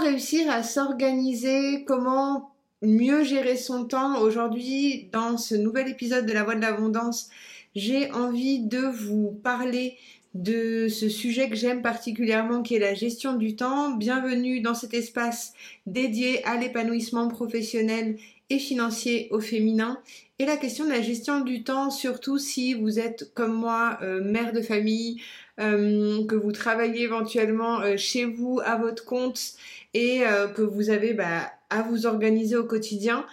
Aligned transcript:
réussir 0.00 0.50
à 0.50 0.62
s'organiser, 0.62 1.84
comment 1.84 2.50
mieux 2.82 3.22
gérer 3.22 3.56
son 3.56 3.84
temps 3.84 4.20
aujourd'hui 4.20 5.10
dans 5.12 5.36
ce 5.36 5.54
nouvel 5.54 5.88
épisode 5.88 6.26
de 6.26 6.32
la 6.32 6.44
Voix 6.44 6.54
de 6.54 6.62
l'Abondance. 6.62 7.28
J'ai 7.74 8.10
envie 8.12 8.60
de 8.60 8.80
vous 8.80 9.38
parler 9.44 9.98
de 10.34 10.88
ce 10.88 11.08
sujet 11.08 11.50
que 11.50 11.56
j'aime 11.56 11.82
particulièrement 11.82 12.62
qui 12.62 12.76
est 12.76 12.80
la 12.80 12.94
gestion 12.94 13.34
du 13.34 13.56
temps. 13.56 13.90
Bienvenue 13.90 14.60
dans 14.60 14.74
cet 14.74 14.94
espace 14.94 15.52
dédié 15.86 16.44
à 16.44 16.56
l'épanouissement 16.56 17.28
professionnel 17.28 18.16
et 18.50 18.58
financier 18.58 19.28
au 19.30 19.40
féminin 19.40 20.00
et 20.40 20.46
la 20.46 20.56
question 20.56 20.86
de 20.86 20.90
la 20.90 21.02
gestion 21.02 21.42
du 21.42 21.64
temps, 21.64 21.90
surtout 21.90 22.38
si 22.38 22.72
vous 22.72 22.98
êtes 22.98 23.30
comme 23.34 23.52
moi 23.52 23.98
euh, 24.00 24.24
mère 24.24 24.54
de 24.54 24.62
famille, 24.62 25.20
euh, 25.60 26.24
que 26.24 26.34
vous 26.34 26.50
travaillez 26.50 27.02
éventuellement 27.02 27.82
euh, 27.82 27.98
chez 27.98 28.24
vous 28.24 28.58
à 28.64 28.76
votre 28.76 29.04
compte 29.04 29.52
et 29.92 30.22
que 30.54 30.62
vous 30.62 30.88
avez 30.88 31.12
bah, 31.12 31.50
à 31.68 31.82
vous 31.82 32.06
organiser 32.06 32.56
au 32.56 32.64
quotidien. 32.64 33.26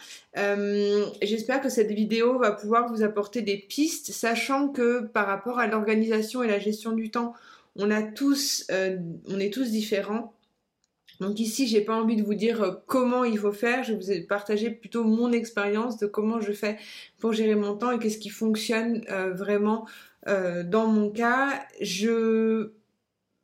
J'espère 1.22 1.62
que 1.62 1.70
cette 1.70 1.92
vidéo 1.92 2.40
va 2.40 2.52
pouvoir 2.52 2.92
vous 2.92 3.04
apporter 3.04 3.44
des 3.44 3.58
pistes, 3.58 4.12
sachant 4.12 4.68
que 4.68 5.02
par 5.02 5.28
rapport 5.28 5.60
à 5.60 5.68
l'organisation 5.68 6.42
et 6.42 6.48
la 6.48 6.58
gestion 6.58 6.94
du 6.94 7.12
temps, 7.12 7.36
on 7.76 7.92
a 7.92 8.02
tous, 8.02 8.66
on 8.72 9.40
est 9.40 9.54
tous 9.54 9.70
différents. 9.70 10.34
Donc 11.20 11.40
ici, 11.40 11.68
j'ai 11.68 11.82
pas 11.82 11.96
envie 11.96 12.16
de 12.16 12.24
vous 12.24 12.36
dire 12.36 12.62
euh, 12.62 12.72
comment 12.86 13.24
il 13.24 13.38
faut 13.38 13.52
faire, 13.52 13.84
je 13.84 13.94
vous 13.94 14.28
partager 14.28 14.70
plutôt 14.70 15.04
mon 15.04 15.32
expérience 15.32 15.98
de 15.98 16.06
comment 16.06 16.40
je 16.40 16.52
fais 16.52 16.78
pour 17.20 17.34
gérer 17.34 17.56
mon 17.56 17.76
temps 17.76 17.92
et 17.92 18.00
qu'est-ce 18.00 18.20
qui 18.20 18.30
fonctionne 18.30 19.04
euh, 19.10 19.34
vraiment 19.34 19.88
euh, 20.28 20.64
dans 20.64 20.88
mon 20.88 21.10
cas. 21.10 21.66
Je 21.82 22.72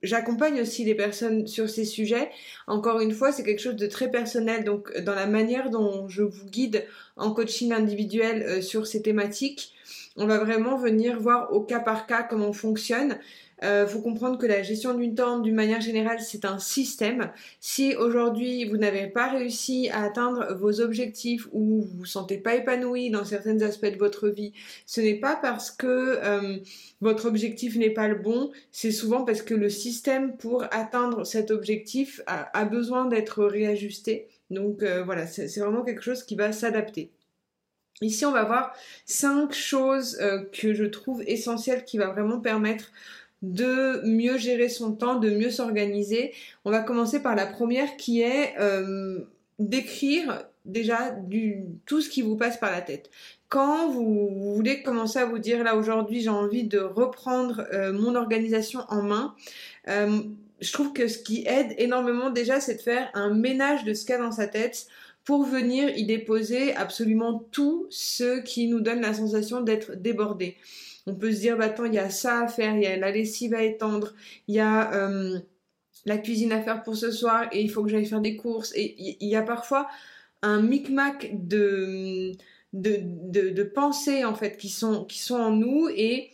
J'accompagne 0.01 0.59
aussi 0.59 0.83
les 0.83 0.95
personnes 0.95 1.47
sur 1.47 1.69
ces 1.69 1.85
sujets. 1.85 2.29
Encore 2.67 2.99
une 2.99 3.13
fois, 3.13 3.31
c'est 3.31 3.41
quelque 3.41 3.61
chose 3.61 3.77
de 3.77 3.87
très 3.87 4.11
personnel. 4.11 4.65
Donc, 4.65 4.93
dans 4.99 5.15
la 5.15 5.27
manière 5.27 5.69
dont 5.69 6.09
je 6.09 6.23
vous 6.23 6.45
guide 6.45 6.85
en 7.15 7.31
coaching 7.31 7.71
individuel 7.71 8.61
sur 8.61 8.85
ces 8.85 9.01
thématiques, 9.01 9.73
on 10.17 10.27
va 10.27 10.39
vraiment 10.39 10.75
venir 10.75 11.21
voir 11.21 11.53
au 11.53 11.61
cas 11.61 11.79
par 11.79 12.05
cas 12.05 12.23
comment 12.23 12.49
on 12.49 12.53
fonctionne. 12.53 13.17
Euh, 13.63 13.87
faut 13.87 14.01
comprendre 14.01 14.37
que 14.37 14.45
la 14.45 14.61
gestion 14.61 14.93
d'une 14.93 15.15
temps, 15.15 15.39
d'une 15.39 15.55
manière 15.55 15.81
générale, 15.81 16.19
c'est 16.19 16.45
un 16.45 16.59
système. 16.59 17.31
Si 17.59 17.95
aujourd'hui 17.95 18.65
vous 18.65 18.77
n'avez 18.77 19.07
pas 19.07 19.29
réussi 19.29 19.89
à 19.89 20.03
atteindre 20.03 20.53
vos 20.55 20.81
objectifs 20.81 21.47
ou 21.51 21.81
vous 21.81 21.97
vous 21.99 22.05
sentez 22.05 22.37
pas 22.37 22.55
épanoui 22.55 23.09
dans 23.09 23.23
certains 23.25 23.61
aspects 23.61 23.85
de 23.85 23.97
votre 23.97 24.29
vie, 24.29 24.53
ce 24.85 25.01
n'est 25.01 25.19
pas 25.19 25.35
parce 25.35 25.71
que 25.71 25.87
euh, 25.87 26.57
votre 27.01 27.25
objectif 27.25 27.75
n'est 27.77 27.89
pas 27.89 28.07
le 28.07 28.15
bon, 28.15 28.51
c'est 28.71 28.91
souvent 28.91 29.23
parce 29.23 29.41
que 29.41 29.53
le 29.53 29.69
système 29.69 30.37
pour 30.37 30.63
atteindre 30.71 31.25
cet 31.25 31.51
objectif 31.51 32.21
a, 32.27 32.65
besoin 32.65 33.05
d'être 33.05 33.43
réajusté. 33.45 34.27
Donc 34.49 34.83
euh, 34.83 35.03
voilà, 35.03 35.27
c'est 35.27 35.59
vraiment 35.59 35.83
quelque 35.83 36.01
chose 36.01 36.23
qui 36.23 36.35
va 36.35 36.51
s'adapter. 36.51 37.11
Ici, 38.01 38.25
on 38.25 38.31
va 38.31 38.43
voir 38.43 38.73
cinq 39.05 39.53
choses 39.53 40.17
euh, 40.19 40.43
que 40.51 40.73
je 40.73 40.85
trouve 40.85 41.23
essentielles 41.27 41.85
qui 41.85 41.97
va 41.97 42.07
vraiment 42.07 42.39
permettre 42.39 42.91
de 43.43 44.01
mieux 44.07 44.37
gérer 44.37 44.69
son 44.69 44.93
temps, 44.93 45.19
de 45.19 45.29
mieux 45.29 45.51
s'organiser. 45.51 46.33
On 46.65 46.71
va 46.71 46.79
commencer 46.79 47.21
par 47.21 47.35
la 47.35 47.45
première 47.45 47.97
qui 47.97 48.21
est 48.21 48.55
euh, 48.59 49.19
d'écrire 49.59 50.45
déjà 50.65 51.13
tout 51.85 52.01
ce 52.01 52.09
qui 52.09 52.21
vous 52.21 52.37
passe 52.37 52.57
par 52.57 52.71
la 52.71 52.81
tête. 52.81 53.11
Quand 53.49 53.89
vous, 53.89 54.55
voulez 54.55 54.81
commencer 54.81 55.19
à 55.19 55.25
vous 55.25 55.37
dire 55.37 55.63
là 55.63 55.75
aujourd'hui 55.75 56.21
j'ai 56.21 56.29
envie 56.29 56.63
de 56.63 56.79
reprendre 56.79 57.67
euh, 57.73 57.91
mon 57.91 58.15
organisation 58.15 58.79
en 58.87 59.03
main, 59.03 59.35
euh, 59.89 60.21
je 60.61 60.71
trouve 60.71 60.93
que 60.93 61.09
ce 61.09 61.19
qui 61.19 61.45
aide 61.45 61.75
énormément 61.77 62.29
déjà 62.29 62.61
c'est 62.61 62.75
de 62.75 62.81
faire 62.81 63.11
un 63.13 63.33
ménage 63.33 63.83
de 63.83 63.93
ce 63.93 64.05
qu'il 64.05 64.15
y 64.15 64.17
a 64.17 64.21
dans 64.21 64.31
sa 64.31 64.47
tête 64.47 64.87
pour 65.25 65.43
venir 65.43 65.95
y 65.97 66.05
déposer 66.05 66.73
absolument 66.75 67.43
tout 67.51 67.87
ce 67.89 68.39
qui 68.39 68.67
nous 68.67 68.79
donne 68.79 69.01
la 69.01 69.13
sensation 69.13 69.61
d'être 69.61 69.95
débordé. 69.95 70.55
On 71.05 71.15
peut 71.15 71.31
se 71.33 71.39
dire, 71.39 71.57
bah 71.57 71.65
attends, 71.65 71.85
il 71.85 71.93
y 71.93 71.99
a 71.99 72.09
ça 72.09 72.41
à 72.41 72.47
faire, 72.47 72.75
il 72.75 72.83
y 72.83 72.87
a 72.87 72.95
la 72.97 73.11
lessive 73.11 73.53
à 73.53 73.63
étendre, 73.63 74.13
il 74.47 74.55
y 74.55 74.59
a 74.59 74.93
euh, 74.93 75.39
la 76.05 76.17
cuisine 76.17 76.51
à 76.51 76.61
faire 76.61 76.83
pour 76.83 76.95
ce 76.95 77.11
soir 77.11 77.47
et 77.51 77.61
il 77.61 77.69
faut 77.69 77.83
que 77.83 77.89
j'aille 77.89 78.05
faire 78.05 78.21
des 78.21 78.37
courses. 78.37 78.71
Et 78.75 78.95
il 79.21 79.27
y 79.27 79.35
a 79.35 79.41
parfois 79.41 79.87
un 80.41 80.61
micmac 80.61 81.29
de, 81.33 82.33
de, 82.73 83.63
pensées 83.63 84.25
en 84.25 84.35
fait 84.35 84.57
qui 84.57 84.69
sont, 84.69 85.07
en 85.31 85.51
nous 85.51 85.89
et 85.89 86.29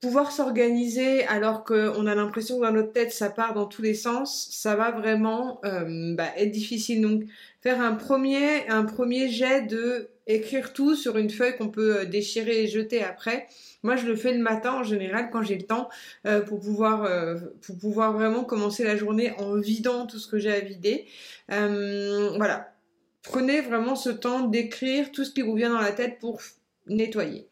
pouvoir 0.00 0.32
s'organiser 0.32 1.24
alors 1.26 1.64
qu'on 1.64 2.06
a 2.06 2.14
l'impression 2.14 2.58
que 2.58 2.64
dans 2.64 2.72
notre 2.72 2.92
tête 2.92 3.12
ça 3.12 3.30
part 3.30 3.54
dans 3.54 3.66
tous 3.66 3.82
les 3.82 3.94
sens, 3.94 4.48
ça 4.50 4.76
va 4.76 4.90
vraiment 4.90 5.60
euh, 5.64 6.14
bah, 6.14 6.28
être 6.36 6.50
difficile. 6.50 7.00
Donc 7.00 7.24
faire 7.62 7.80
un 7.80 7.94
premier 7.94 9.28
jet 9.28 9.62
de 9.62 10.10
écrire 10.26 10.72
tout 10.72 10.94
sur 10.94 11.18
une 11.18 11.30
feuille 11.30 11.56
qu'on 11.56 11.68
peut 11.68 11.98
euh, 11.98 12.04
déchirer 12.04 12.64
et 12.64 12.68
jeter 12.68 13.02
après. 13.02 13.46
Moi, 13.82 13.96
je 13.96 14.06
le 14.06 14.16
fais 14.16 14.32
le 14.32 14.42
matin 14.42 14.72
en 14.72 14.82
général 14.82 15.28
quand 15.30 15.42
j'ai 15.42 15.56
le 15.56 15.64
temps 15.64 15.88
euh, 16.26 16.40
pour 16.40 16.60
pouvoir 16.60 17.04
euh, 17.04 17.36
pour 17.60 17.76
pouvoir 17.76 18.12
vraiment 18.12 18.44
commencer 18.44 18.84
la 18.84 18.96
journée 18.96 19.32
en 19.38 19.56
vidant 19.56 20.06
tout 20.06 20.18
ce 20.18 20.26
que 20.26 20.38
j'ai 20.38 20.52
à 20.52 20.60
vider. 20.60 21.06
voilà, 21.48 22.74
prenez 23.22 23.60
vraiment 23.60 23.96
ce 23.96 24.10
temps 24.10 24.40
d'écrire 24.48 25.12
tout 25.12 25.24
ce 25.24 25.32
qui 25.32 25.42
vous 25.42 25.54
vient 25.54 25.70
dans 25.70 25.80
la 25.80 25.92
tête 25.92 26.18
pour 26.18 26.40
nettoyer 26.86 27.46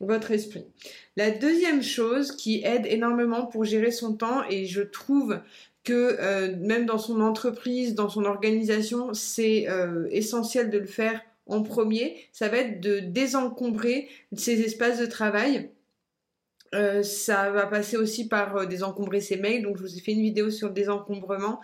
votre 0.00 0.30
esprit. 0.30 0.64
La 1.16 1.30
deuxième 1.30 1.82
chose 1.82 2.32
qui 2.32 2.62
aide 2.64 2.86
énormément 2.86 3.46
pour 3.46 3.64
gérer 3.64 3.90
son 3.90 4.14
temps 4.14 4.42
et 4.48 4.66
je 4.66 4.82
trouve 4.82 5.40
que 5.82 6.54
même 6.56 6.86
dans 6.86 6.98
son 6.98 7.20
entreprise, 7.20 7.94
dans 7.94 8.08
son 8.08 8.24
organisation, 8.24 9.14
c'est 9.14 9.66
essentiel 10.10 10.70
de 10.70 10.78
le 10.78 10.86
faire 10.86 11.20
en 11.48 11.62
premier, 11.62 12.16
ça 12.32 12.48
va 12.48 12.58
être 12.58 12.80
de 12.80 13.00
désencombrer 13.00 14.08
ces 14.34 14.60
espaces 14.60 15.00
de 15.00 15.06
travail. 15.06 15.70
Euh, 16.74 17.02
ça 17.02 17.50
va 17.50 17.66
passer 17.66 17.96
aussi 17.96 18.28
par 18.28 18.56
euh, 18.56 18.66
désencombrer 18.66 19.20
ses 19.20 19.36
mails, 19.36 19.62
donc 19.62 19.78
je 19.78 19.82
vous 19.82 19.96
ai 19.96 20.00
fait 20.00 20.12
une 20.12 20.22
vidéo 20.22 20.50
sur 20.50 20.68
le 20.68 20.74
désencombrement. 20.74 21.60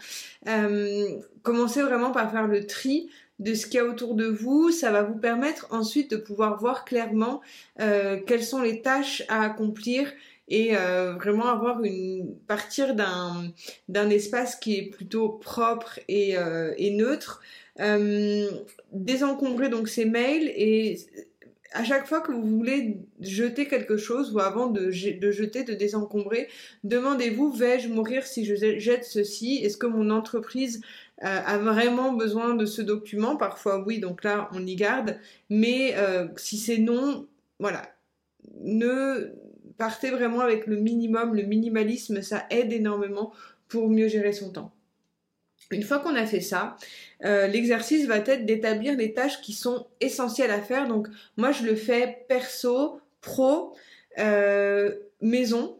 Euh, 0.48 1.08
commencez 1.42 1.82
vraiment 1.82 2.10
par 2.10 2.30
faire 2.30 2.46
le 2.46 2.66
tri 2.66 3.10
de 3.38 3.52
ce 3.54 3.66
qu'il 3.66 3.74
y 3.74 3.78
a 3.78 3.84
autour 3.84 4.14
de 4.14 4.26
vous, 4.26 4.70
ça 4.70 4.90
va 4.90 5.02
vous 5.02 5.18
permettre 5.18 5.66
ensuite 5.70 6.10
de 6.10 6.16
pouvoir 6.16 6.58
voir 6.58 6.84
clairement 6.84 7.40
quelles 7.76 8.44
sont 8.44 8.62
les 8.62 8.80
tâches 8.80 9.24
à 9.28 9.42
accomplir 9.42 10.12
et 10.46 10.76
vraiment 11.16 11.48
avoir 11.48 11.82
une 11.82 12.36
partir 12.46 12.94
d'un 12.94 14.10
espace 14.10 14.54
qui 14.54 14.76
est 14.76 14.88
plutôt 14.88 15.30
propre 15.30 15.98
et, 16.06 16.36
neutre 16.92 17.42
désencombrer 18.92 19.68
donc 19.68 19.88
ces 19.88 20.04
mails 20.04 20.48
et 20.56 20.98
à 21.74 21.82
chaque 21.82 22.06
fois 22.06 22.20
que 22.20 22.30
vous 22.30 22.46
voulez 22.46 22.98
jeter 23.20 23.66
quelque 23.66 23.96
chose 23.96 24.32
ou 24.32 24.38
avant 24.38 24.68
de, 24.68 24.86
de 25.18 25.30
jeter, 25.32 25.64
de 25.64 25.74
désencombrer, 25.74 26.48
demandez-vous 26.84 27.50
vais-je 27.50 27.88
mourir 27.88 28.26
si 28.26 28.44
je 28.44 28.54
jette 28.54 29.04
ceci? 29.04 29.56
Est-ce 29.56 29.76
que 29.76 29.86
mon 29.86 30.10
entreprise 30.10 30.80
euh, 31.24 31.26
a 31.26 31.58
vraiment 31.58 32.12
besoin 32.12 32.54
de 32.54 32.64
ce 32.64 32.80
document? 32.80 33.36
Parfois 33.36 33.82
oui, 33.84 33.98
donc 33.98 34.22
là 34.22 34.48
on 34.52 34.64
y 34.64 34.76
garde. 34.76 35.18
Mais 35.50 35.94
euh, 35.96 36.28
si 36.36 36.58
c'est 36.58 36.78
non, 36.78 37.26
voilà, 37.58 37.82
ne 38.60 39.32
partez 39.76 40.10
vraiment 40.10 40.40
avec 40.40 40.68
le 40.68 40.76
minimum, 40.76 41.34
le 41.34 41.42
minimalisme, 41.42 42.22
ça 42.22 42.46
aide 42.50 42.72
énormément 42.72 43.32
pour 43.66 43.90
mieux 43.90 44.06
gérer 44.06 44.32
son 44.32 44.50
temps. 44.52 44.73
Une 45.70 45.82
fois 45.82 45.98
qu'on 45.98 46.14
a 46.14 46.26
fait 46.26 46.40
ça, 46.40 46.76
euh, 47.24 47.46
l'exercice 47.46 48.06
va 48.06 48.18
être 48.18 48.44
d'établir 48.44 48.96
les 48.96 49.14
tâches 49.14 49.40
qui 49.40 49.52
sont 49.52 49.86
essentielles 50.00 50.50
à 50.50 50.60
faire. 50.60 50.88
Donc 50.88 51.08
moi 51.36 51.52
je 51.52 51.64
le 51.64 51.74
fais 51.74 52.24
perso, 52.28 53.00
pro, 53.20 53.74
euh, 54.18 54.94
maison. 55.20 55.78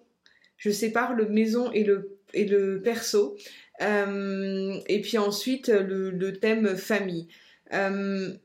Je 0.57 0.71
sépare 0.71 1.15
le 1.15 1.27
maison 1.29 1.71
et 1.73 1.85
le, 1.85 2.19
et 2.33 2.47
le 2.47 2.81
perso. 2.83 3.37
Euh, 3.83 4.79
et 4.87 5.01
puis 5.01 5.19
ensuite 5.19 5.69
le, 5.69 6.11
le 6.11 6.33
thème 6.33 6.77
famille. 6.77 7.29
bon, 7.71 8.37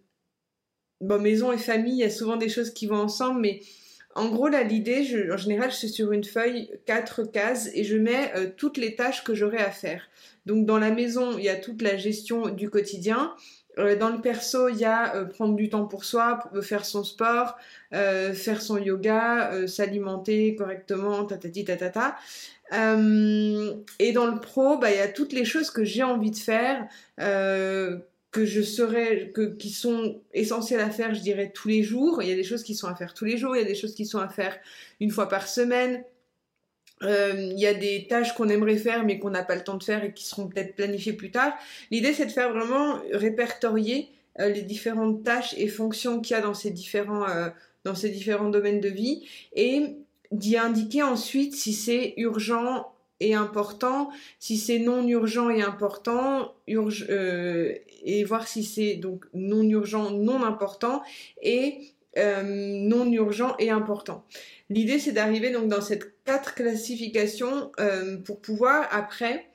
maison 1.22 1.52
et 1.54 1.58
famille, 1.58 1.94
il 1.94 2.00
y 2.00 2.04
a 2.04 2.10
souvent 2.10 2.36
des 2.36 2.50
choses 2.50 2.74
qui 2.74 2.88
vont 2.88 2.98
ensemble, 2.98 3.40
mais 3.40 3.62
en 4.16 4.30
gros, 4.30 4.48
là, 4.48 4.64
l'idée, 4.64 5.30
en 5.32 5.38
général, 5.38 5.72
je 5.72 5.76
suis 5.76 5.90
sur 5.90 6.12
une 6.12 6.24
feuille, 6.24 6.72
quatre 6.86 7.24
cases, 7.24 7.70
et 7.74 7.84
je 7.84 7.96
mets 7.96 8.32
euh, 8.36 8.48
toutes 8.56 8.78
les 8.78 8.96
tâches 8.96 9.24
que 9.24 9.36
j'aurai 9.36 9.60
à 9.60 9.70
faire. 9.72 10.02
Donc, 10.46 10.66
dans 10.66 10.80
la 10.80 10.92
maison, 10.92 11.38
il 11.38 11.44
y 11.44 11.50
a 11.50 11.56
toute 11.56 11.82
la 11.82 11.96
gestion 11.96 12.50
du 12.50 12.70
quotidien. 12.70 13.34
Euh, 13.78 13.96
dans 13.96 14.10
le 14.10 14.20
perso, 14.20 14.68
il 14.68 14.78
y 14.78 14.86
a 14.86 15.16
euh, 15.16 15.26
prendre 15.26 15.56
du 15.56 15.70
temps 15.70 15.86
pour 15.86 16.04
soi, 16.04 16.40
faire 16.62 16.86
son 16.86 17.04
sport, 17.04 17.58
faire 17.92 18.62
son 18.62 18.78
yoga, 18.78 19.68
s'alimenter 19.68 20.56
correctement, 20.56 21.26
tatati 21.26 21.66
tatata. 21.66 22.16
et 22.74 24.12
dans 24.12 24.28
le 24.28 24.40
pro, 24.40 24.78
bah, 24.80 24.92
il 24.92 24.98
y 24.98 25.02
a 25.02 25.08
toutes 25.08 25.34
les 25.34 25.46
choses 25.46 25.70
que 25.70 25.84
j'ai 25.84 26.04
envie 26.04 26.32
de 26.32 26.38
faire, 26.38 26.88
que 28.32 28.46
je 28.46 28.62
serais, 28.62 29.32
que, 29.34 29.42
qui 29.42 29.72
sont 29.72 30.22
essentielles 30.34 30.82
à 30.82 30.92
faire, 30.92 31.16
je 31.16 31.22
dirais, 31.22 31.52
tous 31.54 31.68
les 31.68 31.84
jours. 31.84 32.22
Il 32.22 32.30
y 32.30 32.32
a 32.32 32.36
des 32.36 32.44
choses 32.44 32.64
qui 32.64 32.76
sont 32.76 32.88
à 32.88 32.96
faire 32.96 33.14
tous 33.14 33.26
les 33.26 33.38
jours, 33.38 33.56
il 33.56 33.62
y 33.62 33.66
a 33.66 33.68
des 33.68 33.76
choses 33.76 33.96
qui 33.96 34.06
sont 34.06 34.20
à 34.20 34.30
faire 34.30 34.58
une 35.00 35.10
fois 35.10 35.28
par 35.28 35.48
semaine. 35.48 36.04
il 37.02 37.58
y 37.58 37.66
a 37.66 37.74
des 37.74 38.08
tâches 38.08 38.34
qu'on 38.36 38.50
aimerait 38.50 38.78
faire 38.78 39.06
mais 39.06 39.20
qu'on 39.20 39.30
n'a 39.30 39.44
pas 39.44 39.56
le 39.56 39.64
temps 39.64 39.78
de 39.78 39.84
faire 39.84 40.04
et 40.04 40.14
qui 40.14 40.26
seront 40.26 40.48
peut-être 40.48 40.76
planifiées 40.76 41.14
plus 41.14 41.32
tard. 41.32 41.54
L'idée 41.92 42.14
c'est 42.14 42.26
de 42.26 42.32
faire 42.32 42.52
vraiment 42.54 43.00
répertorier 43.14 44.10
les 44.38 44.62
différentes 44.62 45.24
tâches 45.24 45.56
et 45.58 45.68
fonctions 45.68 46.22
qu'il 46.22 46.36
y 46.36 46.40
a 46.40 46.42
dans 46.42 46.54
ces 46.54 46.72
différents 46.72 47.26
dans 47.86 47.96
ces 47.96 48.10
différents 48.10 48.50
domaines 48.50 48.82
de 48.82 48.90
vie 48.90 49.26
et 49.54 49.96
d'y 50.32 50.58
indiquer 50.58 51.04
ensuite 51.04 51.56
si 51.56 51.74
c'est 51.74 52.14
urgent 52.18 52.92
et 53.20 53.34
important, 53.36 54.10
si 54.40 54.58
c'est 54.58 54.80
non 54.80 55.08
urgent 55.08 55.50
et 55.50 55.62
important, 55.62 56.54
euh, 56.70 57.74
et 58.04 58.24
voir 58.24 58.48
si 58.48 58.64
c'est 58.64 58.96
donc 58.96 59.26
non 59.34 59.64
urgent, 59.64 60.12
non 60.12 60.44
important 60.44 61.04
et 61.42 61.78
euh, 62.18 62.44
non 62.44 63.12
urgent 63.12 63.56
et 63.60 63.70
important. 63.70 64.26
L'idée 64.70 65.00
c'est 65.00 65.12
d'arriver 65.12 65.52
donc 65.52 65.68
dans 65.68 65.82
cette 65.82 66.24
quatre 66.26 66.56
classifications 66.56 67.72
euh, 67.80 68.18
pour 68.18 68.40
pouvoir 68.40 68.88
après 68.92 69.49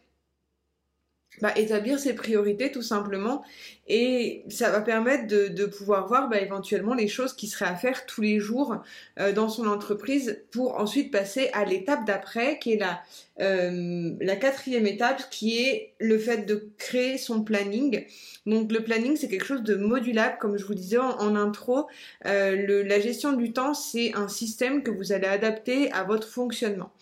bah, 1.41 1.53
établir 1.57 1.99
ses 1.99 2.15
priorités 2.15 2.71
tout 2.71 2.83
simplement 2.83 3.43
et 3.87 4.45
ça 4.49 4.71
va 4.71 4.81
permettre 4.81 5.27
de, 5.27 5.67
pouvoir 5.67 6.07
voir 6.07 6.29
bah, 6.29 6.41
éventuellement 6.41 6.95
les 6.95 7.09
choses 7.09 7.35
qui 7.35 7.49
seraient 7.49 7.67
à 7.67 7.75
faire 7.75 8.07
tous 8.07 8.23
les 8.23 8.39
jours 8.39 8.77
euh, 9.19 9.33
dans 9.33 9.49
son 9.49 9.67
entreprise 9.67 10.41
pour 10.53 10.79
ensuite 10.79 11.11
passer 11.11 11.51
à 11.53 11.65
l'étape 11.65 12.07
d'après 12.07 12.59
qui 12.59 12.73
est 12.73 12.79
la, 12.79 13.03
euh, 13.41 14.13
la 14.21 14.37
quatrième 14.37 14.87
étape 14.87 15.29
qui 15.31 15.59
est 15.59 15.93
le 15.99 16.19
fait 16.19 16.47
de 16.47 16.71
créer 16.79 17.19
son 17.19 17.43
planning. 17.43 18.05
Donc 18.47 18.71
le 18.71 18.83
planning 18.85 19.17
c'est 19.17 19.29
quelque 19.29 19.47
chose 19.47 19.63
de 19.63 19.75
modulable 19.75 20.39
comme 20.41 20.57
je 20.57 20.65
vous 20.65 20.75
disais 20.75 20.99
en, 20.99 21.35
intro. 21.35 21.89
Euh, 22.27 22.85
la 22.85 23.01
gestion 23.01 23.33
du 23.33 23.53
temps 23.53 23.75
c'est 23.75 24.15
un 24.15 24.29
système 24.29 24.83
que 24.83 24.91
vous 24.91 25.13
allez 25.13 25.27
adapter 25.27 25.91
à 25.93 26.05
votre 26.05 26.29
fonctionnement. 26.29 26.93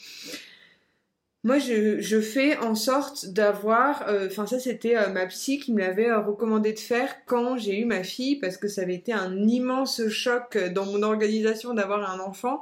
Moi, 1.44 1.58
je, 1.58 2.20
fais 2.20 2.56
en 2.58 2.76
sorte 2.76 3.26
d'avoir, 3.26 4.08
euh, 4.08 4.28
enfin 4.28 4.46
ça 4.46 4.60
c'était 4.60 4.96
euh, 4.96 5.08
ma 5.08 5.26
psy 5.26 5.58
qui 5.58 5.72
me 5.72 5.80
l'avait 5.80 6.08
euh, 6.08 6.20
recommandé 6.20 6.72
de 6.72 6.78
faire 6.78 7.16
quand 7.26 7.58
j'ai 7.58 7.80
eu 7.80 7.84
ma 7.84 8.04
fille 8.04 8.36
parce 8.36 8.56
que 8.56 8.68
ça 8.68 8.82
avait 8.82 8.94
été 8.94 9.12
un 9.12 9.36
immense 9.48 10.06
choc 10.06 10.56
dans 10.72 10.86
mon 10.86 11.02
organisation 11.02 11.74
d'avoir 11.74 12.08
un 12.08 12.20
enfant, 12.20 12.60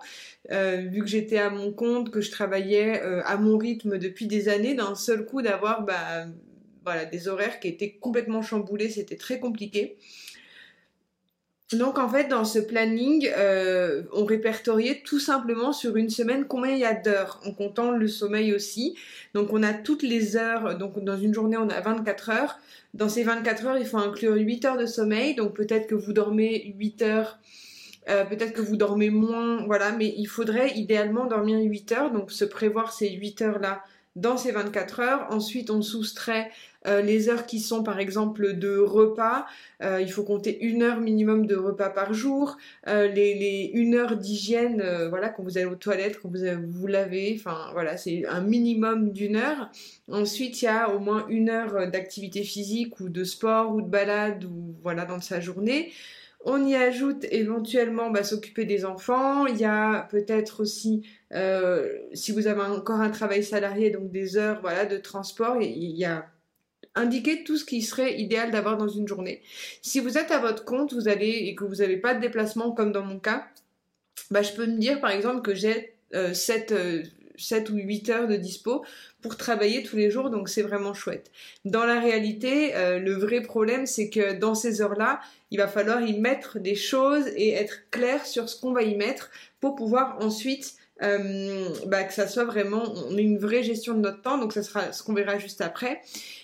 vu 0.49 1.01
que 1.01 1.07
j'étais 1.07 1.37
à 1.37 1.51
mon 1.51 1.73
compte, 1.73 2.11
que 2.11 2.23
je 2.23 2.31
travaillais 2.31 3.01
à 3.01 3.37
mon 3.37 3.59
rythme 3.59 3.99
depuis 3.99 4.27
des 4.27 4.49
années, 4.49 4.75
d'un 4.75 4.95
seul 4.95 5.27
coup 5.27 5.43
d'avoir 5.43 5.83
bah, 5.83 6.25
voilà, 6.85 7.05
des 7.05 7.29
horaires 7.29 7.61
qui 7.61 7.69
étaient 7.69 7.99
complètement 8.01 8.41
chamboulés, 8.41 8.89
c'était 8.89 9.17
très 9.17 9.39
compliqué. 9.39 9.99
Donc 11.73 11.99
en 11.99 12.09
fait 12.09 12.27
dans 12.27 12.45
ce 12.45 12.59
planning, 12.59 13.31
euh, 13.37 14.03
on 14.13 14.25
répertoriait 14.25 15.03
tout 15.05 15.21
simplement 15.21 15.73
sur 15.73 15.97
une 15.97 16.11
semaine 16.11 16.47
combien 16.47 16.73
il 16.73 16.81
y 16.81 16.85
a 16.85 16.95
d'heures, 16.95 17.41
en 17.47 17.53
comptant 17.53 17.93
le 17.93 18.09
sommeil 18.09 18.53
aussi. 18.53 18.97
Donc 19.35 19.53
on 19.53 19.63
a 19.63 19.73
toutes 19.73 20.03
les 20.03 20.37
heures, 20.37 20.77
donc 20.77 21.03
dans 21.05 21.17
une 21.17 21.33
journée 21.33 21.57
on 21.57 21.69
a 21.69 21.81
24 21.81 22.31
heures. 22.31 22.59
Dans 22.95 23.09
ces 23.09 23.23
24 23.23 23.67
heures 23.67 23.79
il 23.79 23.87
faut 23.87 23.99
inclure 23.99 24.35
8 24.35 24.65
heures 24.65 24.79
de 24.79 24.87
sommeil, 24.87 25.37
donc 25.37 25.55
peut-être 25.55 25.87
que 25.87 25.95
vous 25.95 26.13
dormez 26.13 26.75
8 26.77 27.03
heures, 27.03 27.39
euh, 28.09 28.25
peut-être 28.25 28.53
que 28.53 28.63
vous 28.63 28.77
dormez 28.77 29.11
moins, 29.11 29.65
voilà, 29.65 29.93
mais 29.93 30.13
il 30.17 30.27
faudrait 30.27 30.77
idéalement 30.77 31.27
dormir 31.27 31.61
8 31.61 31.93
heures, 31.93 32.11
donc 32.11 32.33
se 32.33 32.45
prévoir 32.45 32.93
ces 32.93 33.11
8 33.11 33.43
heures 33.43 33.59
là 33.61 33.85
dans 34.17 34.37
ces 34.37 34.53
24 34.53 35.01
heures. 35.01 35.27
Ensuite, 35.31 35.71
on 35.71 35.83
soustrait 35.83 36.51
euh, 36.87 37.03
les 37.03 37.29
heures 37.29 37.47
qui 37.47 37.61
sont 37.61 37.83
par 37.83 37.99
exemple 37.99 38.55
de 38.55 38.79
repas. 38.79 39.47
Euh, 39.83 40.01
il 40.01 40.11
faut 40.11 40.23
compter 40.23 40.63
une 40.65 40.83
heure 40.83 41.01
minimum 41.01 41.47
de 41.47 41.57
repas 41.57 41.91
par 41.91 42.15
jour. 42.15 42.57
Euh, 42.89 43.07
les, 43.07 43.35
les 43.35 43.71
une 43.75 43.95
heure 43.95 44.17
d'hygiène, 44.17 44.83
voilà, 45.09 45.29
quand 45.29 45.43
vous 45.43 45.59
allez 45.59 45.67
aux 45.67 45.77
toilettes, 45.77 46.21
quand 46.21 46.31
vous 46.31 46.71
vous 46.71 46.87
lavez. 46.87 47.41
Voilà, 47.73 47.97
c'est 47.97 48.27
un 48.27 48.41
minimum 48.41 49.13
d'une 49.13 49.37
heure. 49.37 49.71
Ensuite, 50.11 50.63
il 50.63 50.65
y 50.65 50.69
a 50.69 50.91
au 50.91 50.99
moins 50.99 51.27
une 51.29 51.51
heure 51.51 51.91
d'activité 51.91 52.43
physique 52.43 53.01
ou 53.01 53.09
de 53.09 53.25
sport 53.25 53.75
ou 53.75 53.83
de 53.83 53.89
balade 53.89 54.45
ou 54.45 54.75
voilà 54.83 55.05
dans 55.05 55.21
sa 55.21 55.41
journée. 55.41 55.93
On 56.45 56.67
y 56.67 56.75
ajoute 56.75 57.27
éventuellement 57.31 58.11
bah, 58.11 58.25
s'occuper 58.25 58.65
des 58.65 58.85
enfants. 58.85 59.47
Il 59.47 59.59
y 59.59 59.65
a 59.65 60.09
peut-être 60.11 60.63
aussi, 60.63 61.07
euh, 61.33 61.99
si 62.15 62.33
vous 62.33 62.47
avez 62.47 62.63
encore 62.63 63.01
un 63.01 63.11
travail 63.11 63.45
salarié, 63.45 63.91
donc 63.91 64.11
des 64.11 64.37
heures 64.37 64.61
voilà, 64.63 64.87
de 64.87 64.97
transport. 64.97 65.61
Il 65.61 65.97
y 65.97 66.05
a 66.05 66.27
indiquer 66.95 67.45
tout 67.45 67.57
ce 67.57 67.65
qui 67.65 67.83
serait 67.83 68.19
idéal 68.19 68.51
d'avoir 68.51 68.77
dans 68.77 68.89
une 68.89 69.07
journée. 69.07 69.43
Si 69.83 70.01
vous 70.01 70.19
êtes 70.19 70.31
à 70.31 70.39
votre 70.39 70.65
compte, 70.65 70.93
vous 70.93 71.09
allez 71.09 71.47
et 71.47 71.55
que 71.55 71.65
vous 71.65 71.77
n'avez 71.77 71.99
pas 71.99 72.15
de 72.15 72.21
déplacement 72.21 72.73
comme 72.73 72.91
dans 72.91 73.05
mon 73.05 73.19
cas, 73.19 73.47
bah, 74.31 74.43
je 74.43 74.53
peux 74.53 74.67
me 74.67 74.79
dire 74.79 75.01
par 75.01 75.11
exemple 75.11 75.43
que 75.43 75.55
j'ai 75.55 75.95
7, 76.13 76.73
euh, 76.73 77.03
7 77.41 77.71
ou 77.71 77.77
8 77.77 78.11
heures 78.11 78.29
de 78.29 78.37
dispo 78.37 78.85
pour 79.23 79.37
travailler 79.37 79.83
tous 79.83 79.97
les 79.97 80.11
jours, 80.11 80.31
donc 80.31 80.49
c'est 80.49 80.63
vraiment 80.63 80.95
chouette. 80.95 81.31
Dans 81.65 81.85
la 81.85 82.01
réalité, 82.01 82.75
euh, 82.75 82.99
le 82.99 83.15
vrai 83.15 83.43
problème, 83.43 83.87
c'est 83.87 84.11
que 84.11 84.39
dans 84.39 84.55
ces 84.55 84.81
heures-là, 84.83 85.21
il 85.51 85.59
va 85.59 85.69
falloir 85.69 86.03
y 86.03 86.19
mettre 86.19 86.59
des 86.59 86.75
choses 86.75 87.27
et 87.37 87.51
être 87.51 87.91
clair 87.91 88.27
sur 88.27 88.49
ce 88.49 88.61
qu'on 88.61 88.73
va 88.73 88.83
y 88.83 88.97
mettre 88.97 89.31
pour 89.61 89.75
pouvoir 89.75 90.17
ensuite 90.21 90.77
euh, 91.03 91.69
bah, 91.87 92.05
que 92.05 92.13
ça 92.13 92.29
soit 92.29 92.45
vraiment 92.45 92.95
une 93.11 93.39
vraie 93.39 93.63
gestion 93.63 93.95
de 93.95 94.01
notre 94.01 94.23
temps, 94.23 94.39
donc 94.39 94.53
ça 94.53 94.63
sera 94.63 94.93
ce 94.93 95.03
qu'on 95.03 95.15
verra 95.15 95.39
juste 95.39 95.61
après. 95.61 96.01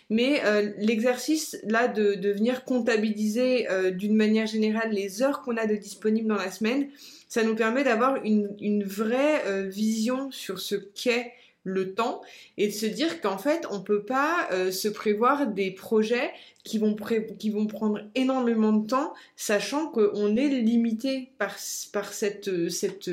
Mais 0.08 0.40
euh, 0.44 0.70
l'exercice 0.78 1.58
là 1.64 1.88
de, 1.88 2.14
de, 2.14 2.30
venir 2.30 2.64
comptabiliser 2.64 3.66
d'une 3.92 4.14
manière 4.14 4.46
générale 4.46 4.90
les 4.92 5.22
heures 5.22 5.42
qu'on 5.42 5.56
a 5.56 5.66
de 5.66 5.74
disponibles 5.74 6.28
dans 6.28 6.36
la 6.36 6.50
semaine, 6.50 6.88
ça 7.28 7.42
nous 7.42 7.54
permet 7.54 7.84
d'avoir 7.84 8.16
une, 8.24 8.54
une, 8.60 8.84
vraie 8.84 9.42
euh, 9.46 9.68
vision 9.68 10.30
sur 10.30 10.60
ce 10.60 10.74
qu'est 10.74 11.32
le 11.64 11.94
temps 11.94 12.22
et 12.56 12.68
de 12.68 12.72
se 12.72 12.86
dire 12.86 13.20
qu'en 13.20 13.38
fait 13.38 13.66
on 13.70 13.80
peut 13.80 14.04
pas 14.04 14.48
euh, 14.52 14.70
se 14.70 14.86
prévoir 14.86 15.48
des 15.48 15.72
projets 15.72 16.30
qui 16.62 16.78
vont, 16.78 16.96
qui 17.38 17.50
vont 17.50 17.66
prendre 17.66 18.00
énormément 18.14 18.72
de 18.72 18.86
temps 18.86 19.12
sachant 19.34 19.88
qu'on 19.88 20.36
est 20.36 20.48
limité 20.48 21.32
par, 21.38 21.56
par 21.92 22.12
cette, 22.12 22.70
cette 22.70 23.10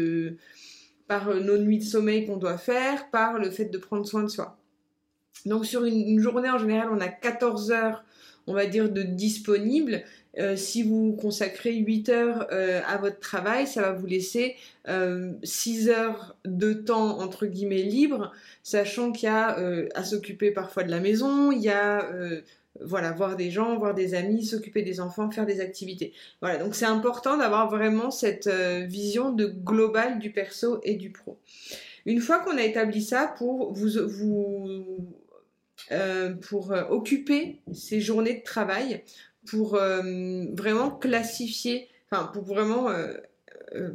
par 1.07 1.33
nos 1.35 1.57
nuits 1.57 1.79
de 1.79 1.83
sommeil 1.83 2.25
qu'on 2.25 2.37
doit 2.37 2.57
faire 2.57 3.09
par 3.09 3.37
le 3.39 3.49
fait 3.49 3.65
de 3.65 3.77
prendre 3.77 4.05
soin 4.05 4.23
de 4.23 4.29
soi. 4.29 4.57
Donc 5.45 5.65
sur 5.65 5.83
une, 5.83 6.07
une 6.07 6.19
journée 6.19 6.49
en 6.49 6.57
général 6.57 6.89
on 6.91 7.01
a 7.01 7.07
14 7.07 7.71
heures 7.71 8.03
on 8.47 8.53
va 8.53 8.65
dire 8.65 8.89
de 8.89 9.03
disponibles 9.03 10.03
euh, 10.39 10.55
si 10.55 10.81
vous 10.81 11.13
consacrez 11.13 11.75
8 11.75 12.09
heures 12.09 12.47
euh, 12.51 12.81
à 12.87 12.97
votre 12.97 13.19
travail, 13.19 13.67
ça 13.67 13.81
va 13.81 13.91
vous 13.91 14.07
laisser 14.07 14.55
euh, 14.87 15.33
6 15.43 15.89
heures 15.89 16.35
de 16.43 16.73
temps 16.73 17.19
entre 17.19 17.45
guillemets 17.45 17.83
libre, 17.83 18.31
sachant 18.63 19.11
qu'il 19.11 19.27
y 19.27 19.31
a 19.31 19.59
euh, 19.59 19.87
à 19.93 20.03
s'occuper 20.03 20.49
parfois 20.49 20.83
de 20.83 20.89
la 20.91 20.99
maison, 20.99 21.51
il 21.51 21.61
y 21.61 21.69
a 21.69 22.09
voilà, 22.81 23.11
voir 23.11 23.35
des 23.35 23.51
gens, 23.51 23.77
voir 23.77 23.93
des 23.93 24.15
amis, 24.15 24.43
s'occuper 24.43 24.81
des 24.81 24.99
enfants, 24.99 25.29
faire 25.29 25.45
des 25.45 25.61
activités. 25.61 26.11
Voilà, 26.41 26.57
donc 26.57 26.73
c'est 26.73 26.85
important 26.85 27.37
d'avoir 27.37 27.69
vraiment 27.69 28.09
cette 28.09 28.47
vision 28.47 29.31
de 29.31 29.45
global 29.45 30.17
du 30.17 30.31
perso 30.31 30.79
et 30.81 30.95
du 30.95 31.11
pro. 31.11 31.37
Une 32.07 32.19
fois 32.19 32.39
qu'on 32.39 32.57
a 32.57 32.63
établi 32.63 33.03
ça 33.03 33.31
pour 33.37 33.71
vous, 33.73 33.89
vous 34.07 34.97
pour 36.41 36.73
occuper 36.89 37.59
ces 37.73 38.01
journées 38.01 38.39
de 38.39 38.43
travail, 38.43 39.03
pour 39.45 39.75
euh, 39.75 40.01
vraiment 40.53 40.91
classifier, 40.91 41.89
enfin 42.09 42.29
pour 42.33 42.43
vraiment, 42.43 42.89
euh, 42.89 43.13
euh, 43.75 43.91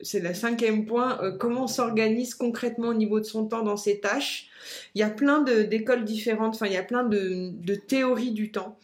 c'est 0.00 0.20
le 0.20 0.34
cinquième 0.34 0.86
point, 0.86 1.36
comment 1.38 1.64
on 1.64 1.68
s'organise 1.68 2.34
concrètement 2.34 2.88
au 2.88 2.94
niveau 2.94 3.20
de 3.20 3.24
son 3.24 3.46
temps 3.46 3.62
dans 3.62 3.76
ses 3.76 4.00
tâches. 4.00 4.48
Il 4.94 5.00
y 5.00 5.04
a 5.04 5.10
plein 5.10 5.42
d'écoles 5.42 6.04
différentes, 6.04 6.54
enfin 6.54 6.66
il 6.66 6.72
y 6.72 6.76
a 6.76 6.82
plein 6.82 7.04
de, 7.04 7.50
de 7.52 7.74
théories 7.74 8.32
du 8.32 8.50
temps. 8.50 8.78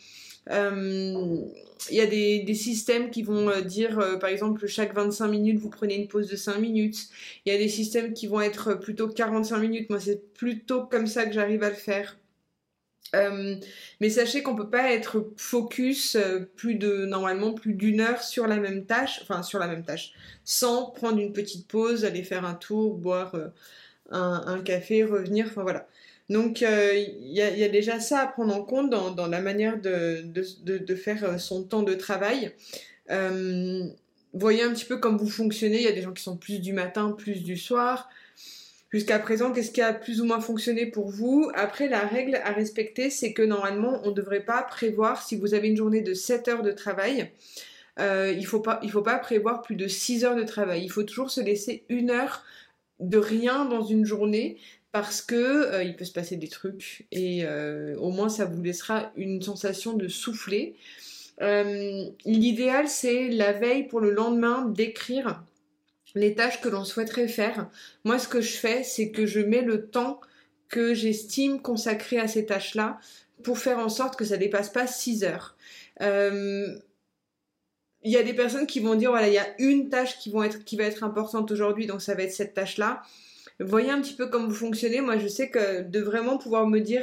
il 0.48 1.50
y 1.90 2.00
a 2.00 2.06
des, 2.06 2.40
des, 2.44 2.54
systèmes 2.54 3.10
qui 3.10 3.24
vont 3.24 3.50
dire, 3.62 4.18
par 4.20 4.30
exemple, 4.30 4.66
chaque 4.68 4.94
25 4.94 5.26
minutes, 5.26 5.58
vous 5.58 5.70
prenez 5.70 5.96
une 5.96 6.06
pause 6.06 6.28
de 6.28 6.36
5 6.36 6.58
minutes. 6.58 7.08
Il 7.44 7.52
y 7.52 7.56
a 7.56 7.58
des 7.58 7.68
systèmes 7.68 8.12
qui 8.12 8.28
vont 8.28 8.40
être 8.40 8.74
plutôt 8.74 9.08
45 9.08 9.58
minutes. 9.58 9.90
Moi, 9.90 9.98
c'est 9.98 10.32
plutôt 10.34 10.84
comme 10.84 11.08
ça 11.08 11.26
que 11.26 11.32
j'arrive 11.32 11.64
à 11.64 11.70
le 11.70 11.76
faire. 11.76 12.16
Euh, 13.14 13.56
mais 14.00 14.10
sachez 14.10 14.42
qu'on 14.42 14.54
peut 14.54 14.68
pas 14.68 14.92
être 14.92 15.30
focus 15.36 16.14
euh, 16.14 16.40
plus 16.56 16.74
de 16.74 17.06
normalement 17.06 17.52
plus 17.52 17.72
d'une 17.72 18.00
heure 18.00 18.22
sur 18.22 18.46
la 18.46 18.56
même 18.56 18.84
tâche, 18.84 19.20
enfin 19.22 19.42
sur 19.42 19.58
la 19.58 19.66
même 19.66 19.84
tâche, 19.84 20.12
sans 20.44 20.90
prendre 20.90 21.18
une 21.18 21.32
petite 21.32 21.66
pause, 21.66 22.04
aller 22.04 22.22
faire 22.22 22.44
un 22.44 22.54
tour, 22.54 22.94
boire 22.94 23.34
euh, 23.34 23.48
un, 24.10 24.60
café, 24.62 25.04
revenir, 25.04 25.46
enfin 25.46 25.62
voilà. 25.62 25.86
Donc 26.28 26.60
il 26.60 27.32
y 27.32 27.40
a, 27.40 27.68
déjà 27.70 28.00
ça 28.00 28.20
à 28.20 28.26
prendre 28.26 28.54
en 28.54 28.62
compte 28.62 28.90
dans, 28.90 29.26
la 29.26 29.40
manière 29.40 29.80
de, 29.80 30.22
de, 30.26 30.94
faire 30.94 31.40
son 31.40 31.62
temps 31.62 31.82
de 31.82 31.94
travail. 31.94 32.52
voyez 34.34 34.62
un 34.62 34.72
petit 34.74 34.84
peu 34.84 34.98
comme 34.98 35.16
vous 35.16 35.30
fonctionnez. 35.30 35.76
Il 35.76 35.84
y 35.84 35.88
a 35.88 35.92
des 35.92 36.02
gens 36.02 36.12
qui 36.12 36.22
sont 36.22 36.36
plus 36.36 36.60
du 36.60 36.74
matin, 36.74 37.12
plus 37.12 37.42
du 37.42 37.56
soir. 37.56 38.10
Jusqu'à 38.90 39.18
présent, 39.18 39.52
qu'est-ce 39.52 39.70
qui 39.70 39.82
a 39.82 39.92
plus 39.92 40.22
ou 40.22 40.24
moins 40.24 40.40
fonctionné 40.40 40.86
pour 40.86 41.10
vous? 41.10 41.50
Après, 41.54 41.88
la 41.88 42.00
règle 42.00 42.36
à 42.42 42.52
respecter, 42.52 43.10
c'est 43.10 43.34
que 43.34 43.42
normalement, 43.42 44.00
on 44.04 44.10
ne 44.10 44.14
devrait 44.14 44.44
pas 44.44 44.62
prévoir, 44.62 45.22
si 45.22 45.36
vous 45.36 45.52
avez 45.52 45.68
une 45.68 45.76
journée 45.76 46.00
de 46.00 46.14
7 46.14 46.48
heures 46.48 46.62
de 46.62 46.72
travail, 46.72 47.30
euh, 47.98 48.32
il 48.32 48.40
ne 48.40 48.46
faut, 48.46 48.60
pas, 48.60 49.18
prévoir 49.18 49.60
plus 49.60 49.76
de 49.76 49.88
6 49.88 50.24
heures 50.24 50.36
de 50.36 50.44
travail. 50.44 50.84
Il 50.84 50.90
faut 50.90 51.02
toujours 51.02 51.30
se 51.30 51.40
laisser 51.40 51.84
une 51.90 52.10
heure 52.10 52.44
de 53.00 53.18
rien 53.18 53.66
dans 53.66 53.82
une 53.82 54.06
journée 54.06 54.56
parce 54.90 55.20
que 55.20 55.34
euh, 55.34 55.82
il 55.82 55.94
peut 55.94 56.06
se 56.06 56.12
passer 56.12 56.36
des 56.36 56.48
trucs 56.48 57.06
et 57.12 57.44
euh, 57.44 57.94
au 57.98 58.10
moins 58.10 58.28
ça 58.28 58.46
vous 58.46 58.62
laissera 58.62 59.12
une 59.16 59.42
sensation 59.42 59.92
de 59.92 60.08
souffler. 60.08 60.74
L'idéal 62.24 62.88
c'est 62.88 63.28
la 63.28 63.52
veille 63.52 63.86
pour 63.86 64.00
le 64.00 64.10
lendemain 64.10 64.64
d'écrire 64.64 65.44
les 66.18 66.34
tâches 66.34 66.60
que 66.60 66.68
l'on 66.68 66.84
souhaiterait 66.84 67.28
faire. 67.28 67.68
Moi 68.04 68.18
ce 68.18 68.28
que 68.28 68.40
je 68.40 68.56
fais 68.56 68.82
c'est 68.82 69.10
que 69.10 69.26
je 69.26 69.40
mets 69.40 69.62
le 69.62 69.86
temps 69.86 70.20
que 70.68 70.94
j'estime 70.94 71.62
consacrer 71.62 72.18
à 72.18 72.28
ces 72.28 72.46
tâches-là 72.46 72.98
pour 73.42 73.58
faire 73.58 73.78
en 73.78 73.88
sorte 73.88 74.16
que 74.16 74.24
ça 74.24 74.36
dépasse 74.36 74.70
pas 74.70 74.86
6 74.86 75.24
heures. 75.24 75.56
il 76.00 76.80
y 78.04 78.16
a 78.16 78.22
des 78.22 78.34
personnes 78.34 78.66
qui 78.66 78.80
vont 78.80 78.94
dire 78.94 79.10
voilà 79.10 79.28
il 79.28 79.34
y 79.34 79.38
a 79.38 79.48
une 79.58 79.88
tâche 79.88 80.18
qui, 80.18 80.30
va 80.30 80.84
être 80.84 81.04
importante 81.04 81.50
aujourd'hui 81.50 81.86
donc 81.86 82.02
ça 82.02 82.14
va 82.14 82.22
être 82.22 82.32
cette 82.32 82.54
tâche 82.54 82.76
là 82.76 83.02
voyez 83.60 83.90
un 83.90 84.00
petit 84.00 84.14
peu 84.14 84.26
comment 84.26 84.48
vous 84.48 84.54
fonctionnez. 84.54 85.00
Moi, 85.00 85.18
je 85.18 85.26
sais 85.26 85.50
que 85.50 85.82
de 85.82 86.00
vraiment 86.00 86.38
pouvoir 86.38 86.66
me 86.66 86.80
dire 86.80 87.02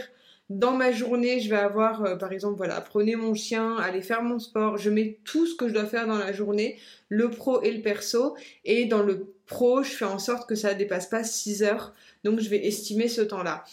dans 0.50 0.74
ma 0.74 0.92
journée, 0.92 1.40
je 1.40 1.50
vais 1.50 1.56
avoir, 1.56 2.04
euh, 2.04 2.16
par 2.16 2.32
exemple, 2.32 2.58
voilà, 2.58 2.80
prenez 2.80 3.16
mon 3.16 3.34
chien, 3.34 3.78
allez 3.78 4.02
faire 4.02 4.22
mon 4.22 4.38
sport. 4.38 4.78
Je 4.78 4.90
mets 4.90 5.20
tout 5.24 5.48
ce 5.48 5.56
que 5.56 5.68
je 5.68 5.74
dois 5.74 5.86
faire 5.86 6.06
dans 6.06 6.18
la 6.18 6.34
journée, 6.34 6.78
le 7.10 7.30
pro 7.32 7.64
et 7.64 7.72
le 7.72 7.82
perso. 7.82 8.36
Et 8.64 8.86
dans 8.86 9.02
le 9.02 9.34
pro, 9.48 9.82
je 9.82 9.90
fais 9.90 10.06
en 10.06 10.20
sorte 10.20 10.48
que 10.48 10.56
ça 10.56 10.74
ne 10.74 10.78
dépasse 10.78 11.08
pas 11.08 11.24
6 11.24 11.64
heures. 11.64 11.94
Donc, 12.24 12.40
je 12.40 12.50
vais 12.50 12.64
estimer 12.66 13.08
ce 13.08 13.22
temps-là. 13.22 13.64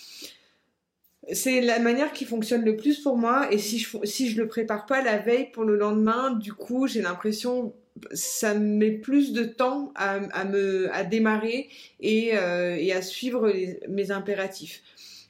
C'est 1.32 1.60
la 1.60 1.78
manière 1.78 2.12
qui 2.12 2.24
fonctionne 2.24 2.64
le 2.64 2.76
plus 2.76 3.00
pour 3.00 3.16
moi. 3.16 3.52
Et 3.52 3.58
si 3.58 3.78
je, 3.78 3.98
je 4.02 4.36
le 4.36 4.48
prépare 4.48 4.86
pas 4.86 5.02
la 5.02 5.18
veille 5.18 5.50
pour 5.52 5.64
le 5.64 5.76
lendemain, 5.76 6.30
du 6.30 6.54
coup, 6.54 6.86
j'ai 6.86 7.02
l'impression 7.02 7.74
ça 8.12 8.54
met 8.54 8.90
plus 8.90 9.32
de 9.32 9.44
temps 9.44 9.92
à, 9.94 10.44
me 10.44 10.92
à 10.94 11.04
démarrer 11.04 11.68
et, 12.00 12.30
euh, 12.34 12.74
et 12.74 12.92
à 12.92 13.02
suivre 13.02 13.52
mes 13.88 14.10
impératifs. 14.10 14.82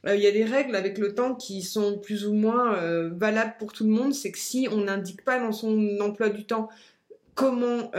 Euh, 0.07 0.17
il 0.17 0.23
y 0.23 0.27
a 0.27 0.33
des 0.33 0.45
règles 0.45 0.75
avec 0.75 0.99
le 0.99 1.15
temps 1.15 1.35
qui 1.35 1.63
sont 1.63 1.99
plus 1.99 2.27
ou 2.27 2.33
moins 2.33 2.75
euh, 2.77 3.11
valables 3.15 3.55
pour 3.59 3.73
tout 3.73 3.85
le 3.85 3.91
monde. 3.91 4.15
C'est 4.15 4.33
que 4.33 4.39
si 4.39 4.69
on 4.71 4.85
n'indique 4.85 5.25
pas 5.25 5.39
dans 5.39 5.53
son 5.53 5.99
emploi 6.01 6.29
du 6.29 6.45
temps 6.45 6.69
comment, 7.35 7.91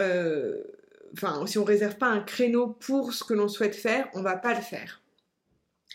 enfin, 1.13 1.45
si 1.47 1.57
on 1.57 1.63
réserve 1.63 1.97
pas 1.97 2.07
un 2.07 2.19
créneau 2.19 2.67
pour 2.67 3.13
ce 3.13 3.23
que 3.23 3.33
l'on 3.33 3.47
souhaite 3.47 3.75
faire, 3.75 4.07
on 4.13 4.21
va 4.21 4.37
pas 4.37 4.53
le 4.53 4.61
faire. 4.61 5.01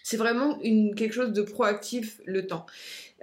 C'est 0.02 0.16
vraiment 0.16 0.58
une, 0.62 0.94
quelque 0.94 1.12
chose 1.12 1.32
de 1.32 1.42
proactif 1.42 2.20
le 2.24 2.46
temps. 2.46 2.64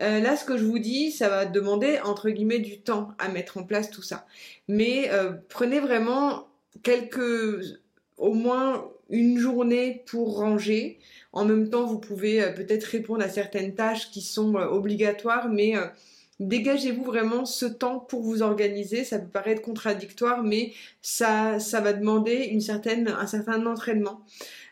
Euh, 0.02 0.20
là, 0.20 0.36
ce 0.36 0.46
que 0.46 0.58
je 0.58 0.64
vous 0.64 0.80
dis, 0.80 1.12
ça 1.12 1.30
va 1.30 1.46
demander 1.46 2.00
entre 2.04 2.30
guillemets 2.30 2.60
du 2.60 2.80
temps 2.82 3.10
à 3.18 3.30
mettre 3.30 3.58
en 3.58 3.64
place 3.64 3.90
tout 3.90 4.02
ça. 4.02 4.28
Mais 4.68 5.10
euh, 5.12 5.34
prenez 5.50 5.80
vraiment 5.80 6.48
quelques, 6.84 7.80
au 8.18 8.34
moins 8.34 8.90
une 9.10 9.38
journée 9.38 10.04
pour 10.08 10.38
ranger. 10.38 11.00
En 11.32 11.46
même 11.46 11.70
temps, 11.70 11.86
vous 11.86 12.00
pouvez 12.00 12.42
euh, 12.42 12.52
peut-être 12.52 12.86
répondre 12.86 13.24
à 13.24 13.30
certaines 13.30 13.76
tâches 13.76 14.12
qui 14.12 14.22
sont 14.22 14.56
obligatoires, 14.56 15.50
mais 15.50 15.76
dégagez-vous 16.40 17.04
vraiment 17.04 17.46
ce 17.46 17.66
temps 17.66 18.00
pour 18.00 18.22
vous 18.22 18.42
organiser. 18.42 19.04
Ça 19.04 19.20
peut 19.20 19.28
paraître 19.28 19.62
contradictoire, 19.62 20.44
mais 20.44 20.74
ça, 21.02 21.60
ça 21.60 21.82
va 21.82 21.94
demander 21.94 22.48
une 22.52 22.62
certaine, 22.62 23.08
un 23.08 23.28
certain 23.28 23.66
entraînement. 23.66 24.22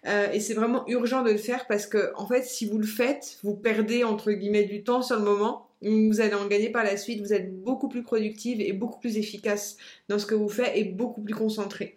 Euh, 0.06 0.32
et 0.32 0.40
c'est 0.40 0.54
vraiment 0.54 0.88
urgent 0.88 1.24
de 1.24 1.32
le 1.32 1.38
faire 1.38 1.66
parce 1.68 1.86
que, 1.86 2.12
en 2.16 2.28
fait, 2.28 2.44
si 2.44 2.66
vous 2.66 2.78
le 2.78 2.86
faites, 2.86 3.40
vous 3.44 3.56
perdez 3.56 4.04
entre 4.04 4.32
guillemets 4.32 4.66
du 4.66 4.84
temps 4.84 5.02
sur 5.02 5.18
le 5.18 5.24
moment. 5.24 5.70
Vous 5.82 6.22
allez 6.22 6.34
en 6.34 6.48
gagner 6.48 6.70
par 6.70 6.84
la 6.84 6.96
suite. 6.96 7.22
Vous 7.22 7.34
êtes 7.34 7.62
beaucoup 7.62 7.90
plus 7.90 8.04
productive 8.04 8.62
et 8.62 8.72
beaucoup 8.72 9.00
plus 9.00 9.18
efficace 9.18 9.78
dans 10.08 10.18
ce 10.18 10.26
que 10.26 10.36
vous 10.36 10.48
faites 10.48 10.72
et 10.76 10.86
beaucoup 10.86 11.22
plus 11.22 11.34
concentré. 11.34 11.96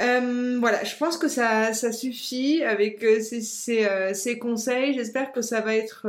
Euh, 0.00 0.58
voilà, 0.58 0.82
je 0.82 0.96
pense 0.96 1.16
que 1.16 1.28
ça, 1.28 1.72
ça 1.72 1.92
suffit 1.92 2.64
avec 2.64 3.04
euh, 3.04 3.20
ces, 3.20 3.40
ces, 3.42 3.84
euh, 3.86 4.12
ces, 4.12 4.40
conseils. 4.40 4.94
J'espère 4.94 5.30
que 5.30 5.40
ça 5.40 5.60
va 5.60 5.76
être, 5.76 6.02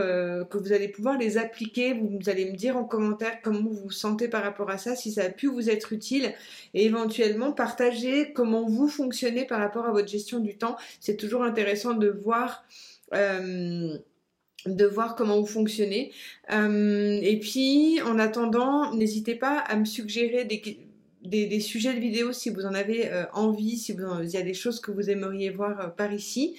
que 0.50 0.58
vous 0.58 0.74
allez 0.74 0.88
pouvoir 0.88 1.18
les 1.20 1.38
appliquer. 1.38 1.94
Vous, 1.94 2.28
allez 2.28 2.46
me 2.52 2.56
dire 2.56 2.78
en 2.78 2.84
commentaire 2.84 3.38
comment 3.44 3.60
vous 3.60 3.76
vous 3.76 3.92
sentez 3.92 4.28
par 4.28 4.44
rapport 4.44 4.72
à 4.72 4.80
ça, 4.80 4.96
si 4.96 5.12
ça 5.12 5.26
a 5.26 5.30
pu 5.30 5.48
vous 5.48 5.70
être 5.70 5.94
utile, 5.94 6.34
et 6.74 6.86
éventuellement 6.86 7.52
partager 7.52 8.34
comment 8.34 8.68
vous 8.68 8.88
fonctionnez 8.88 9.46
par 9.46 9.60
rapport 9.60 9.86
à 9.86 9.92
votre 9.92 10.08
gestion 10.08 10.40
du 10.40 10.58
temps. 10.58 10.78
C'est 11.00 11.18
toujours 11.18 11.44
intéressant 11.44 11.94
de 11.94 12.10
voir 12.10 12.66
de 13.12 14.86
voir 14.86 15.16
comment 15.16 15.40
vous 15.40 15.46
fonctionnez. 15.46 16.12
et 16.50 17.40
puis, 17.40 18.02
en 18.02 18.18
attendant, 18.18 18.94
n'hésitez 18.96 19.36
pas 19.36 19.60
à 19.60 19.76
me 19.76 19.86
suggérer 19.86 20.44
des, 20.44 20.85
des, 21.28 21.60
sujets 21.60 21.94
de 21.94 22.00
vidéos 22.00 22.32
si 22.32 22.50
vous 22.50 22.66
en 22.66 22.74
avez 22.74 23.12
euh, 23.12 23.26
envie, 23.34 23.78
si 23.78 23.96
il 24.24 24.30
y 24.30 24.38
a 24.38 24.42
des 24.42 24.54
choses 24.54 24.80
que 24.80 24.92
vous 24.92 25.10
aimeriez 25.10 25.50
voir 25.50 25.80
euh, 25.80 25.88
par 25.88 26.14
ici. 26.14 26.56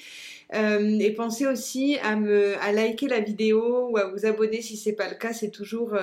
Euh, 0.54 0.98
et 1.00 1.10
pensez 1.10 1.44
aussi 1.44 1.96
à 2.04 2.14
me 2.14 2.56
à 2.62 2.70
liker 2.70 3.08
la 3.08 3.18
vidéo 3.18 3.88
ou 3.90 3.96
à 3.96 4.08
vous 4.08 4.26
abonner 4.26 4.62
si 4.62 4.76
c'est 4.76 4.92
pas 4.92 5.08
le 5.08 5.16
cas. 5.16 5.32
C'est 5.32 5.50
toujours 5.50 5.96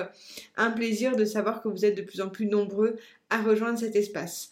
un 0.56 0.70
plaisir 0.70 1.16
de 1.16 1.24
savoir 1.24 1.62
que 1.62 1.68
vous 1.68 1.86
êtes 1.86 1.96
de 1.96 2.02
plus 2.02 2.20
en 2.20 2.28
plus 2.28 2.46
nombreux 2.46 2.96
à 3.30 3.42
rejoindre 3.42 3.78
cet 3.78 3.96
espace. 3.96 4.50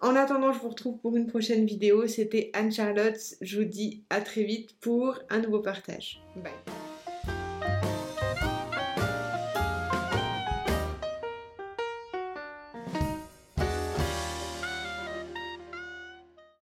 En 0.00 0.14
attendant, 0.14 0.52
je 0.52 0.60
vous 0.60 0.68
retrouve 0.68 0.98
pour 0.98 1.16
une 1.16 1.26
prochaine 1.26 1.66
vidéo. 1.66 2.06
C'était 2.06 2.50
Anne-Charlotte. 2.52 3.18
Je 3.40 3.58
vous 3.58 3.64
dis 3.64 4.04
à 4.10 4.20
très 4.20 4.44
vite 4.44 4.76
pour 4.80 5.18
un 5.28 5.40
nouveau 5.40 5.58
partage. 5.58 6.22
Bye. 6.36 6.52